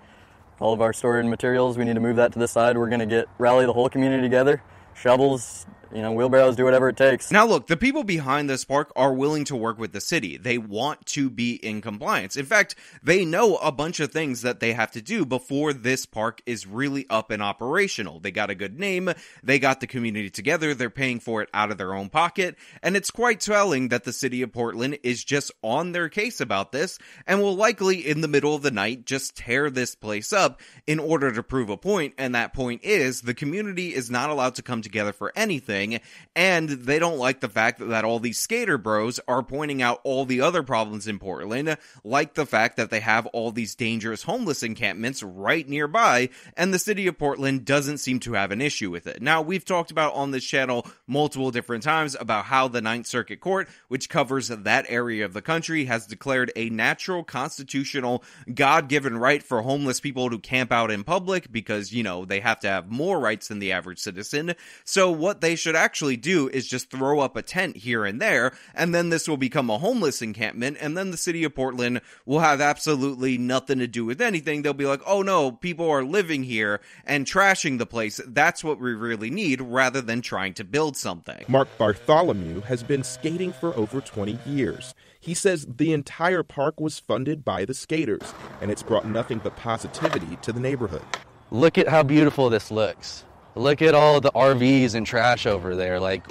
all 0.60 0.74
of 0.74 0.82
our 0.82 0.94
stored 0.94 1.26
materials, 1.26 1.78
we 1.78 1.86
need 1.86 1.96
to 1.96 2.00
move 2.00 2.16
that 2.18 2.34
to 2.34 2.40
the 2.40 2.48
side. 2.48 2.78
We're 2.78 2.90
going 2.90 3.00
to 3.00 3.06
get 3.06 3.28
rally 3.38 3.66
the 3.66 3.74
whole 3.74 3.90
community 3.90 4.24
together, 4.24 4.62
shovels, 4.96 5.66
you 5.94 6.02
know, 6.02 6.12
wheelbarrows 6.12 6.56
do 6.56 6.66
whatever 6.66 6.90
it 6.90 6.98
takes. 6.98 7.32
Now, 7.32 7.46
look, 7.46 7.68
the 7.68 7.78
people 7.78 8.04
behind 8.04 8.50
this 8.50 8.66
park 8.66 8.92
are 8.96 9.14
willing 9.14 9.46
to 9.46 9.56
work 9.56 9.78
with 9.78 9.92
the 9.94 10.02
city. 10.02 10.38
They 10.38 10.58
want 10.58 11.06
to 11.08 11.30
be 11.30 11.54
in 11.54 11.82
compliance. 11.82 12.36
In 12.36 12.46
fact, 12.46 12.76
they 13.04 13.26
know 13.26 13.58
a 13.58 13.72
bunch 13.72 14.00
of 14.00 14.12
things 14.12 14.42
that 14.42 14.60
they 14.60 14.74
have 14.74 14.92
to 14.92 15.02
do 15.02 15.26
before 15.26 15.72
this 15.72 16.06
park 16.06 16.42
is 16.46 16.66
really 16.66 17.06
up 17.10 17.30
and 17.30 17.44
operational. 17.44 18.20
They 18.20 18.32
got 18.32 18.50
a 18.50 18.56
good 18.56 18.80
name, 18.80 19.12
they 19.44 19.60
got 19.60 19.80
the 19.80 19.88
community 19.88 20.30
together, 20.30 20.74
they're 20.74 20.90
paying 20.90 21.20
for 21.20 21.42
it 21.42 21.50
out 21.54 21.72
of 21.72 21.78
their 21.78 21.94
own 21.94 22.10
pocket, 22.10 22.56
and 22.82 22.96
it's 22.96 23.12
quite 23.12 23.40
telling 23.40 23.90
that 23.90 24.04
the 24.04 24.14
city 24.14 24.42
of 24.42 24.52
Portland 24.52 24.98
is 25.04 25.24
just 25.24 25.52
on 25.62 25.92
their 25.92 26.10
case 26.10 26.42
about 26.42 26.72
this 26.72 26.98
and 27.28 27.42
will 27.42 27.56
likely, 27.56 28.08
in 28.08 28.22
the 28.22 28.28
middle 28.28 28.56
of 28.56 28.64
the 28.64 28.72
night, 28.72 29.06
just 29.06 29.36
tear 29.36 29.70
this 29.70 29.96
place 29.96 30.34
up 30.34 30.60
in 30.88 31.00
order 31.00 31.32
to 31.32 31.44
prove 31.44 31.70
a 31.70 31.78
point, 31.78 32.14
and 32.18 32.34
that 32.34 32.54
point 32.54 32.84
is 32.84 33.22
the 33.22 33.34
community 33.34 33.94
is 33.94 34.10
not 34.10 34.30
allowed 34.30 34.56
to 34.56 34.62
come 34.64 34.82
together 34.82 35.14
for 35.14 35.32
anything 35.36 35.83
thing, 35.84 36.00
and 36.36 36.70
they 36.70 37.00
don't 37.00 37.18
like 37.18 37.40
the 37.40 37.50
fact 37.50 37.80
that 37.88 38.06
all 38.06 38.20
these 38.20 38.40
skater 38.40 38.78
bros 38.78 39.20
are 39.28 39.44
pointing 39.44 39.82
out 39.82 40.00
all 40.04 40.26
the 40.26 40.42
other 40.42 40.64
problems 40.64 41.08
in 41.08 41.20
Portland, 41.20 41.78
like 42.04 42.34
the 42.34 42.46
fact 42.46 42.78
that 42.78 42.90
they 42.90 43.00
have 43.00 43.26
all 43.28 43.52
these 43.52 43.76
dangerous 43.76 44.24
homeless 44.24 44.64
encampments 44.64 45.22
right 45.22 45.68
nearby, 45.68 46.30
and 46.56 46.74
the 46.74 46.80
city 46.80 47.08
of 47.08 47.18
Portland 47.18 47.66
doesn't 47.66 47.98
seem 47.98 48.20
to 48.20 48.34
have 48.34 48.52
an 48.52 48.62
issue 48.62 48.90
with 48.90 49.08
it. 49.08 49.22
Now, 49.22 49.42
we've 49.42 49.66
talked 49.66 49.92
about 49.92 50.14
on 50.14 50.32
this 50.32 50.44
channel 50.44 50.88
multiple 51.08 51.52
different 51.52 51.84
times 51.84 52.16
about 52.20 52.46
how 52.46 52.68
the 52.68 52.82
Ninth 52.82 53.08
Circuit 53.08 53.40
Court, 53.40 53.68
which 53.88 54.10
covers 54.10 54.48
that 54.48 54.86
area 54.90 55.26
of 55.26 55.34
the 55.34 55.42
country, 55.42 55.86
has 55.86 56.08
declared 56.08 56.52
a 56.56 56.70
natural 56.70 57.24
constitutional 57.24 58.24
God 58.54 58.88
given 58.88 59.18
right 59.18 59.44
for 59.44 59.62
homeless 59.62 60.00
people 60.00 60.30
to 60.30 60.40
camp 60.40 60.72
out 60.72 60.92
in 60.92 61.04
public 61.04 61.52
because, 61.52 61.92
you 61.92 62.04
know, 62.04 62.26
they 62.26 62.40
have 62.40 62.60
to 62.62 62.68
have 62.68 62.90
more 62.90 63.20
rights 63.20 63.48
than 63.48 63.60
the 63.60 63.72
average 63.74 64.00
citizen. 64.00 64.56
So, 64.84 65.12
what 65.12 65.42
they 65.42 65.56
should 65.56 65.73
actually 65.76 66.18
do 66.18 66.50
is 66.50 66.68
just 66.68 66.90
throw 66.90 67.20
up 67.20 67.36
a 67.36 67.42
tent 67.42 67.78
here 67.78 68.06
and 68.06 68.22
there, 68.22 68.54
and 68.74 68.94
then 68.94 69.10
this 69.10 69.28
will 69.28 69.38
become 69.38 69.70
a 69.70 69.78
homeless 69.78 70.22
encampment, 70.22 70.78
and 70.80 70.98
then 70.98 71.12
the 71.12 71.18
city 71.18 71.44
of 71.44 71.56
Portland 71.56 72.02
will 72.26 72.40
have 72.40 72.62
absolutely 72.62 73.38
nothing 73.38 73.80
to 73.80 73.88
do 73.88 74.06
with 74.06 74.22
anything. 74.22 74.62
They'll 74.62 74.74
be 74.74 74.86
like, 74.86 75.02
oh 75.06 75.22
no, 75.22 75.52
people 75.52 75.90
are 75.90 76.04
living 76.04 76.44
here 76.44 76.82
and 77.06 77.26
trashing 77.26 77.78
the 77.78 77.86
place. 77.86 78.20
That's 78.28 78.64
what 78.64 78.80
we 78.80 78.94
really 78.94 79.30
need 79.30 79.62
rather 79.62 80.02
than 80.02 80.22
trying 80.22 80.54
to 80.56 80.64
build 80.64 80.98
something. 80.98 81.46
Mark 81.48 81.70
Bartholomew 81.78 82.62
has 82.62 82.84
been 82.84 83.04
skating 83.04 83.54
for 83.54 83.76
over 83.76 84.02
20 84.02 84.40
years. 84.46 84.94
He 85.20 85.34
says 85.34 85.66
the 85.66 85.94
entire 85.94 86.44
park 86.44 86.80
was 86.80 87.00
funded 87.00 87.46
by 87.46 87.64
the 87.64 87.74
skaters, 87.74 88.34
and 88.62 88.70
it's 88.70 88.84
brought 88.84 89.08
nothing 89.08 89.40
but 89.40 89.56
positivity 89.56 90.38
to 90.42 90.52
the 90.52 90.60
neighborhood. 90.60 91.04
Look 91.50 91.78
at 91.78 91.88
how 91.88 92.04
beautiful 92.04 92.50
this 92.50 92.72
looks. 92.72 93.24
Look 93.56 93.82
at 93.82 93.94
all 93.94 94.20
the 94.20 94.32
RVs 94.32 94.96
and 94.96 95.06
trash 95.06 95.46
over 95.46 95.76
there. 95.76 96.00
Like, 96.00 96.26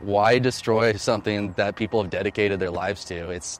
why 0.00 0.38
destroy 0.38 0.92
something 0.94 1.52
that 1.52 1.76
people 1.76 2.02
have 2.02 2.10
dedicated 2.10 2.60
their 2.60 2.70
lives 2.70 3.04
to? 3.06 3.30
It's, 3.30 3.58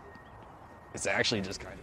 it's 0.93 1.07
actually 1.07 1.41
just 1.41 1.61
kind 1.61 1.79
of 1.79 1.82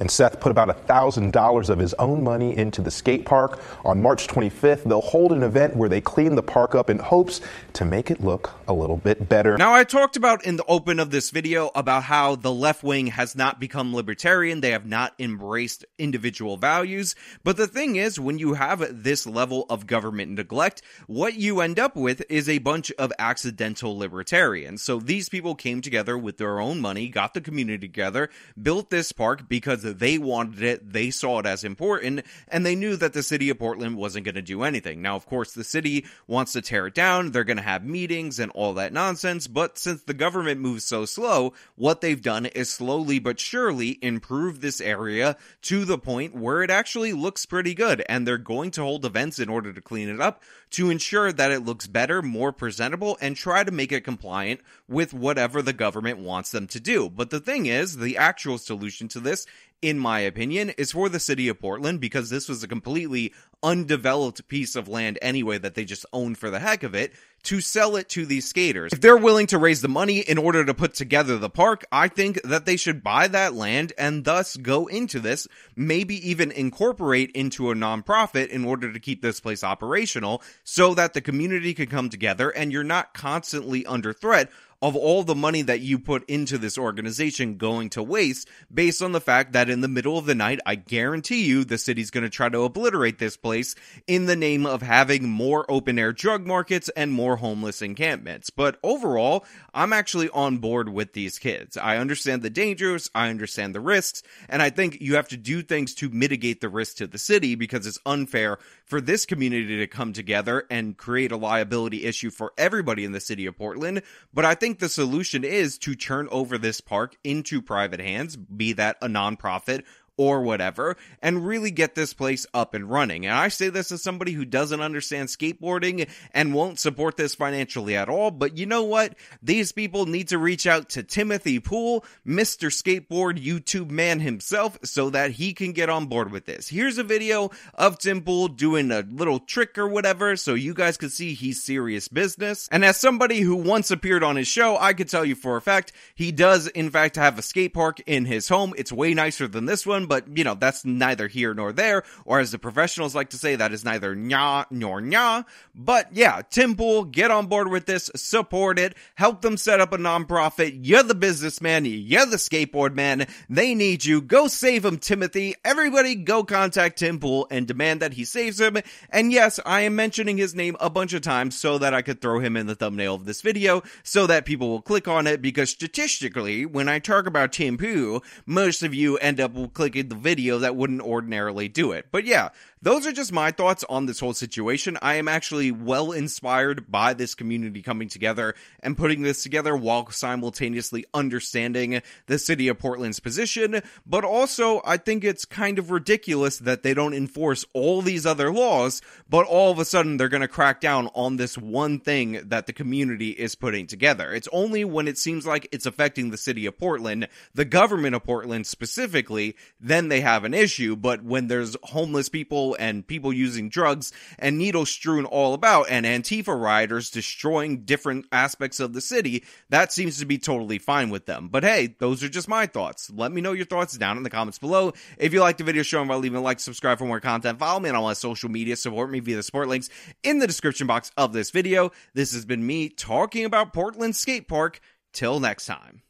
and 0.00 0.10
Seth 0.10 0.40
put 0.40 0.50
about 0.50 0.86
$1,000 0.86 1.68
of 1.68 1.78
his 1.78 1.94
own 1.94 2.22
money 2.22 2.56
into 2.56 2.82
the 2.82 2.90
skate 2.90 3.24
park. 3.24 3.60
On 3.84 4.00
March 4.00 4.26
25th, 4.26 4.84
they'll 4.84 5.00
hold 5.00 5.32
an 5.32 5.42
event 5.42 5.76
where 5.76 5.88
they 5.88 6.00
clean 6.00 6.34
the 6.34 6.42
park 6.42 6.74
up 6.74 6.90
in 6.90 6.98
hopes 6.98 7.40
to 7.74 7.84
make 7.84 8.10
it 8.10 8.20
look 8.20 8.52
a 8.68 8.72
little 8.72 8.96
bit 8.96 9.28
better. 9.28 9.56
Now, 9.56 9.74
I 9.74 9.84
talked 9.84 10.16
about 10.16 10.44
in 10.44 10.56
the 10.56 10.64
open 10.66 10.98
of 10.98 11.10
this 11.10 11.30
video 11.30 11.70
about 11.74 12.04
how 12.04 12.36
the 12.36 12.52
left 12.52 12.82
wing 12.82 13.08
has 13.08 13.36
not 13.36 13.60
become 13.60 13.94
libertarian. 13.94 14.60
They 14.60 14.70
have 14.70 14.86
not 14.86 15.14
embraced 15.18 15.84
individual 15.98 16.56
values. 16.56 17.14
But 17.44 17.56
the 17.56 17.66
thing 17.66 17.96
is, 17.96 18.20
when 18.20 18.38
you 18.38 18.54
have 18.54 19.02
this 19.02 19.26
level 19.26 19.66
of 19.70 19.86
government 19.86 20.32
neglect, 20.32 20.82
what 21.06 21.34
you 21.34 21.60
end 21.60 21.78
up 21.78 21.96
with 21.96 22.22
is 22.28 22.48
a 22.48 22.58
bunch 22.58 22.90
of 22.92 23.12
accidental 23.18 23.96
libertarians. 23.96 24.82
So 24.82 24.98
these 24.98 25.28
people 25.28 25.54
came 25.54 25.80
together 25.80 26.18
with 26.18 26.38
their 26.38 26.60
own 26.60 26.80
money, 26.80 27.08
got 27.08 27.34
the 27.34 27.40
community 27.40 27.86
together, 27.86 28.30
built 28.60 28.90
this 28.90 29.12
park 29.12 29.48
because 29.48 29.84
they 29.92 30.18
wanted 30.18 30.62
it, 30.62 30.92
they 30.92 31.10
saw 31.10 31.40
it 31.40 31.46
as 31.46 31.64
important, 31.64 32.24
and 32.48 32.64
they 32.64 32.74
knew 32.74 32.96
that 32.96 33.12
the 33.12 33.22
city 33.22 33.50
of 33.50 33.58
Portland 33.58 33.96
wasn't 33.96 34.24
going 34.24 34.34
to 34.34 34.42
do 34.42 34.62
anything. 34.62 35.02
Now, 35.02 35.16
of 35.16 35.26
course, 35.26 35.52
the 35.52 35.64
city 35.64 36.04
wants 36.26 36.52
to 36.52 36.62
tear 36.62 36.86
it 36.86 36.94
down, 36.94 37.32
they're 37.32 37.44
going 37.44 37.56
to 37.56 37.62
have 37.62 37.84
meetings 37.84 38.38
and 38.38 38.50
all 38.52 38.74
that 38.74 38.92
nonsense, 38.92 39.46
but 39.46 39.78
since 39.78 40.02
the 40.02 40.14
government 40.14 40.60
moves 40.60 40.84
so 40.84 41.04
slow, 41.04 41.52
what 41.74 42.00
they've 42.00 42.22
done 42.22 42.46
is 42.46 42.70
slowly 42.70 43.18
but 43.18 43.40
surely 43.40 43.98
improve 44.02 44.60
this 44.60 44.80
area 44.80 45.36
to 45.62 45.84
the 45.84 45.98
point 45.98 46.34
where 46.34 46.62
it 46.62 46.70
actually 46.70 47.12
looks 47.12 47.46
pretty 47.46 47.74
good, 47.74 48.02
and 48.08 48.26
they're 48.26 48.38
going 48.38 48.70
to 48.72 48.82
hold 48.82 49.04
events 49.04 49.38
in 49.38 49.48
order 49.48 49.72
to 49.72 49.80
clean 49.80 50.08
it 50.08 50.20
up 50.20 50.42
to 50.70 50.90
ensure 50.90 51.32
that 51.32 51.52
it 51.52 51.64
looks 51.64 51.86
better, 51.86 52.22
more 52.22 52.52
presentable, 52.52 53.16
and 53.20 53.36
try 53.36 53.62
to 53.62 53.70
make 53.70 53.92
it 53.92 54.02
compliant 54.02 54.60
with 54.88 55.14
whatever 55.14 55.62
the 55.62 55.72
government 55.72 56.18
wants 56.18 56.50
them 56.50 56.66
to 56.66 56.80
do. 56.80 57.08
But 57.08 57.30
the 57.30 57.40
thing 57.40 57.66
is, 57.66 57.96
the 57.96 58.16
actual 58.16 58.58
solution 58.58 59.08
to 59.08 59.20
this 59.20 59.46
in 59.82 59.98
my 59.98 60.20
opinion, 60.20 60.70
is 60.70 60.92
for 60.92 61.08
the 61.08 61.20
city 61.20 61.48
of 61.48 61.60
Portland 61.60 62.00
because 62.00 62.30
this 62.30 62.48
was 62.48 62.62
a 62.62 62.68
completely 62.68 63.32
undeveloped 63.62 64.46
piece 64.48 64.76
of 64.76 64.88
land 64.88 65.18
anyway 65.22 65.58
that 65.58 65.74
they 65.74 65.84
just 65.84 66.06
owned 66.12 66.38
for 66.38 66.50
the 66.50 66.58
heck 66.58 66.82
of 66.82 66.94
it 66.94 67.12
to 67.42 67.60
sell 67.60 67.94
it 67.94 68.08
to 68.08 68.26
these 68.26 68.48
skaters. 68.48 68.92
If 68.92 69.00
they're 69.00 69.16
willing 69.16 69.46
to 69.48 69.58
raise 69.58 69.80
the 69.80 69.88
money 69.88 70.18
in 70.18 70.36
order 70.36 70.64
to 70.64 70.74
put 70.74 70.94
together 70.94 71.38
the 71.38 71.48
park, 71.48 71.84
I 71.92 72.08
think 72.08 72.42
that 72.42 72.66
they 72.66 72.76
should 72.76 73.04
buy 73.04 73.28
that 73.28 73.54
land 73.54 73.92
and 73.96 74.24
thus 74.24 74.56
go 74.56 74.86
into 74.86 75.20
this, 75.20 75.46
maybe 75.76 76.28
even 76.28 76.50
incorporate 76.50 77.30
into 77.32 77.70
a 77.70 77.74
nonprofit 77.74 78.48
in 78.48 78.64
order 78.64 78.92
to 78.92 78.98
keep 78.98 79.22
this 79.22 79.38
place 79.38 79.62
operational 79.62 80.42
so 80.64 80.92
that 80.94 81.14
the 81.14 81.20
community 81.20 81.72
can 81.72 81.86
come 81.86 82.10
together 82.10 82.50
and 82.50 82.72
you're 82.72 82.82
not 82.82 83.14
constantly 83.14 83.86
under 83.86 84.12
threat 84.12 84.50
of 84.82 84.94
all 84.94 85.22
the 85.22 85.34
money 85.34 85.62
that 85.62 85.80
you 85.80 85.98
put 85.98 86.28
into 86.28 86.58
this 86.58 86.76
organization 86.76 87.56
going 87.56 87.90
to 87.90 88.02
waste 88.02 88.48
based 88.72 89.02
on 89.02 89.12
the 89.12 89.20
fact 89.20 89.52
that 89.52 89.70
in 89.70 89.80
the 89.80 89.88
middle 89.88 90.18
of 90.18 90.26
the 90.26 90.34
night, 90.34 90.60
I 90.66 90.74
guarantee 90.74 91.44
you 91.44 91.64
the 91.64 91.78
city's 91.78 92.10
going 92.10 92.24
to 92.24 92.30
try 92.30 92.48
to 92.48 92.62
obliterate 92.62 93.18
this 93.18 93.36
place 93.36 93.74
in 94.06 94.26
the 94.26 94.36
name 94.36 94.66
of 94.66 94.82
having 94.82 95.28
more 95.28 95.64
open 95.70 95.98
air 95.98 96.12
drug 96.12 96.46
markets 96.46 96.90
and 96.96 97.12
more 97.12 97.36
homeless 97.36 97.82
encampments. 97.82 98.50
But 98.50 98.78
overall, 98.82 99.44
I'm 99.72 99.92
actually 99.92 100.28
on 100.30 100.58
board 100.58 100.88
with 100.88 101.12
these 101.12 101.38
kids. 101.38 101.76
I 101.76 101.96
understand 101.96 102.42
the 102.42 102.50
dangers, 102.50 103.10
I 103.14 103.28
understand 103.28 103.74
the 103.74 103.80
risks, 103.80 104.22
and 104.48 104.62
I 104.62 104.70
think 104.70 105.00
you 105.00 105.16
have 105.16 105.28
to 105.28 105.36
do 105.36 105.62
things 105.62 105.94
to 105.96 106.08
mitigate 106.10 106.60
the 106.60 106.68
risk 106.68 106.96
to 106.96 107.06
the 107.06 107.18
city 107.18 107.54
because 107.54 107.86
it's 107.86 107.98
unfair 108.04 108.58
for 108.84 109.00
this 109.00 109.26
community 109.26 109.78
to 109.78 109.86
come 109.86 110.12
together 110.12 110.64
and 110.70 110.96
create 110.96 111.32
a 111.32 111.36
liability 111.36 112.04
issue 112.04 112.30
for 112.30 112.52
everybody 112.56 113.04
in 113.04 113.12
the 113.12 113.20
city 113.20 113.46
of 113.46 113.56
Portland. 113.56 114.02
But 114.32 114.44
I 114.44 114.54
think 114.54 114.65
the 114.74 114.88
solution 114.88 115.44
is 115.44 115.78
to 115.78 115.94
turn 115.94 116.28
over 116.30 116.58
this 116.58 116.80
park 116.80 117.16
into 117.22 117.62
private 117.62 118.00
hands, 118.00 118.36
be 118.36 118.72
that 118.74 118.96
a 119.00 119.06
nonprofit 119.06 119.84
or 120.16 120.42
whatever 120.42 120.96
and 121.20 121.46
really 121.46 121.70
get 121.70 121.94
this 121.94 122.14
place 122.14 122.46
up 122.54 122.74
and 122.74 122.90
running. 122.90 123.26
And 123.26 123.34
I 123.34 123.48
say 123.48 123.68
this 123.68 123.92
as 123.92 124.02
somebody 124.02 124.32
who 124.32 124.44
doesn't 124.44 124.80
understand 124.80 125.28
skateboarding 125.28 126.08
and 126.32 126.54
won't 126.54 126.78
support 126.78 127.16
this 127.16 127.34
financially 127.34 127.96
at 127.96 128.08
all. 128.08 128.30
But 128.30 128.56
you 128.56 128.66
know 128.66 128.82
what? 128.82 129.14
These 129.42 129.72
people 129.72 130.06
need 130.06 130.28
to 130.28 130.38
reach 130.38 130.66
out 130.66 130.88
to 130.90 131.02
Timothy 131.02 131.60
Pool, 131.60 132.04
Mr. 132.26 132.70
Skateboard 132.70 133.42
YouTube 133.42 133.90
man 133.90 134.20
himself, 134.20 134.78
so 134.82 135.10
that 135.10 135.32
he 135.32 135.52
can 135.52 135.72
get 135.72 135.90
on 135.90 136.06
board 136.06 136.32
with 136.32 136.46
this. 136.46 136.68
Here's 136.68 136.98
a 136.98 137.04
video 137.04 137.50
of 137.74 137.98
Tim 137.98 138.22
Pool 138.22 138.48
doing 138.48 138.90
a 138.90 139.00
little 139.00 139.38
trick 139.38 139.76
or 139.76 139.88
whatever 139.88 140.36
so 140.36 140.54
you 140.54 140.74
guys 140.74 140.96
can 140.96 141.10
see 141.10 141.34
he's 141.34 141.62
serious 141.62 142.08
business. 142.08 142.68
And 142.72 142.84
as 142.84 142.96
somebody 142.96 143.40
who 143.40 143.56
once 143.56 143.90
appeared 143.90 144.24
on 144.24 144.36
his 144.36 144.48
show, 144.48 144.76
I 144.78 144.94
could 144.94 145.08
tell 145.08 145.24
you 145.24 145.34
for 145.34 145.56
a 145.56 145.60
fact 145.60 145.92
he 146.14 146.32
does 146.32 146.66
in 146.68 146.90
fact 146.90 147.16
have 147.16 147.38
a 147.38 147.42
skate 147.42 147.74
park 147.74 148.00
in 148.06 148.24
his 148.24 148.48
home. 148.48 148.72
It's 148.76 148.92
way 148.92 149.14
nicer 149.14 149.48
than 149.48 149.66
this 149.66 149.86
one 149.86 150.05
but 150.06 150.36
you 150.36 150.44
know, 150.44 150.54
that's 150.54 150.84
neither 150.84 151.28
here 151.28 151.54
nor 151.54 151.72
there. 151.72 152.02
Or 152.24 152.40
as 152.40 152.52
the 152.52 152.58
professionals 152.58 153.14
like 153.14 153.30
to 153.30 153.38
say, 153.38 153.56
that 153.56 153.72
is 153.72 153.84
neither 153.84 154.14
nya 154.14 154.66
nor 154.70 155.00
nya. 155.00 155.44
But 155.74 156.08
yeah, 156.12 156.42
Tim 156.48 156.74
Pool, 156.76 157.04
get 157.04 157.30
on 157.30 157.46
board 157.46 157.68
with 157.68 157.86
this, 157.86 158.10
support 158.14 158.78
it, 158.78 158.94
help 159.14 159.42
them 159.42 159.56
set 159.56 159.80
up 159.80 159.92
a 159.92 159.98
nonprofit. 159.98 160.78
You're 160.82 161.02
the 161.02 161.14
businessman, 161.14 161.84
you're 161.84 162.26
the 162.26 162.36
skateboard 162.36 162.94
man. 162.94 163.26
They 163.48 163.74
need 163.74 164.04
you. 164.04 164.20
Go 164.20 164.48
save 164.48 164.84
him, 164.84 164.98
Timothy. 164.98 165.54
Everybody 165.64 166.14
go 166.14 166.44
contact 166.44 166.98
Tim 166.98 167.18
Pool 167.18 167.46
and 167.50 167.66
demand 167.66 168.00
that 168.00 168.14
he 168.14 168.24
saves 168.24 168.60
him. 168.60 168.76
And 169.10 169.32
yes, 169.32 169.60
I 169.64 169.82
am 169.82 169.96
mentioning 169.96 170.36
his 170.38 170.54
name 170.54 170.76
a 170.80 170.90
bunch 170.90 171.12
of 171.12 171.22
times 171.22 171.56
so 171.56 171.78
that 171.78 171.94
I 171.94 172.02
could 172.02 172.20
throw 172.20 172.40
him 172.40 172.56
in 172.56 172.66
the 172.66 172.74
thumbnail 172.74 173.14
of 173.14 173.24
this 173.24 173.42
video 173.42 173.82
so 174.02 174.26
that 174.26 174.44
people 174.44 174.68
will 174.68 174.82
click 174.82 175.08
on 175.08 175.26
it 175.26 175.42
because 175.42 175.70
statistically, 175.70 176.66
when 176.66 176.88
I 176.88 176.98
talk 176.98 177.26
about 177.26 177.52
Tim 177.52 177.78
Pool, 177.78 178.22
most 178.44 178.82
of 178.82 178.94
you 178.94 179.16
end 179.18 179.40
up 179.40 179.54
clicking 179.72 179.95
the 180.02 180.14
video 180.14 180.58
that 180.58 180.76
wouldn't 180.76 181.02
ordinarily 181.02 181.68
do 181.68 181.92
it. 181.92 182.06
But 182.10 182.24
yeah, 182.24 182.50
those 182.86 183.04
are 183.04 183.10
just 183.10 183.32
my 183.32 183.50
thoughts 183.50 183.84
on 183.88 184.06
this 184.06 184.20
whole 184.20 184.32
situation. 184.32 184.96
I 185.02 185.16
am 185.16 185.26
actually 185.26 185.72
well 185.72 186.12
inspired 186.12 186.88
by 186.88 187.14
this 187.14 187.34
community 187.34 187.82
coming 187.82 188.08
together 188.08 188.54
and 188.78 188.96
putting 188.96 189.22
this 189.22 189.42
together 189.42 189.76
while 189.76 190.08
simultaneously 190.12 191.04
understanding 191.12 192.00
the 192.26 192.38
city 192.38 192.68
of 192.68 192.78
Portland's 192.78 193.18
position. 193.18 193.82
But 194.06 194.22
also, 194.22 194.82
I 194.84 194.98
think 194.98 195.24
it's 195.24 195.44
kind 195.44 195.80
of 195.80 195.90
ridiculous 195.90 196.58
that 196.58 196.84
they 196.84 196.94
don't 196.94 197.12
enforce 197.12 197.64
all 197.72 198.02
these 198.02 198.24
other 198.24 198.52
laws, 198.52 199.02
but 199.28 199.46
all 199.46 199.72
of 199.72 199.80
a 199.80 199.84
sudden 199.84 200.16
they're 200.16 200.28
going 200.28 200.42
to 200.42 200.46
crack 200.46 200.80
down 200.80 201.08
on 201.12 201.38
this 201.38 201.58
one 201.58 201.98
thing 201.98 202.40
that 202.44 202.68
the 202.68 202.72
community 202.72 203.30
is 203.30 203.56
putting 203.56 203.88
together. 203.88 204.32
It's 204.32 204.48
only 204.52 204.84
when 204.84 205.08
it 205.08 205.18
seems 205.18 205.44
like 205.44 205.68
it's 205.72 205.86
affecting 205.86 206.30
the 206.30 206.36
city 206.36 206.66
of 206.66 206.78
Portland, 206.78 207.26
the 207.52 207.64
government 207.64 208.14
of 208.14 208.22
Portland 208.22 208.64
specifically, 208.64 209.56
then 209.80 210.06
they 210.06 210.20
have 210.20 210.44
an 210.44 210.54
issue. 210.54 210.94
But 210.94 211.24
when 211.24 211.48
there's 211.48 211.76
homeless 211.82 212.28
people 212.28 212.75
and 212.78 213.06
people 213.06 213.32
using 213.32 213.68
drugs 213.68 214.12
and 214.38 214.58
needles 214.58 214.90
strewn 214.90 215.24
all 215.24 215.54
about 215.54 215.88
and 215.88 216.06
Antifa 216.06 216.58
rioters 216.58 217.10
destroying 217.10 217.84
different 217.84 218.26
aspects 218.32 218.80
of 218.80 218.92
the 218.92 219.00
city, 219.00 219.44
that 219.68 219.92
seems 219.92 220.18
to 220.18 220.26
be 220.26 220.38
totally 220.38 220.78
fine 220.78 221.10
with 221.10 221.26
them. 221.26 221.48
But 221.48 221.64
hey, 221.64 221.94
those 221.98 222.22
are 222.22 222.28
just 222.28 222.48
my 222.48 222.66
thoughts. 222.66 223.10
Let 223.10 223.32
me 223.32 223.40
know 223.40 223.52
your 223.52 223.66
thoughts 223.66 223.96
down 223.96 224.16
in 224.16 224.22
the 224.22 224.30
comments 224.30 224.58
below. 224.58 224.92
If 225.18 225.32
you 225.32 225.40
liked 225.40 225.58
the 225.58 225.64
video, 225.64 225.82
show 225.82 225.98
them 225.98 226.08
by 226.08 226.16
leaving 226.16 226.38
a 226.38 226.42
like, 226.42 226.60
subscribe 226.60 226.98
for 226.98 227.06
more 227.06 227.20
content, 227.20 227.58
follow 227.58 227.80
me 227.80 227.88
on 227.88 227.96
all 227.96 228.04
my 228.04 228.12
social 228.12 228.48
media, 228.48 228.76
support 228.76 229.10
me 229.10 229.20
via 229.20 229.36
the 229.36 229.42
support 229.42 229.68
links 229.68 229.88
in 230.22 230.38
the 230.38 230.46
description 230.46 230.86
box 230.86 231.10
of 231.16 231.32
this 231.32 231.50
video. 231.50 231.92
This 232.14 232.32
has 232.32 232.44
been 232.44 232.66
me 232.66 232.88
talking 232.88 233.44
about 233.44 233.72
Portland 233.72 234.16
Skate 234.16 234.48
Park. 234.48 234.80
Till 235.12 235.40
next 235.40 235.64
time. 235.64 236.02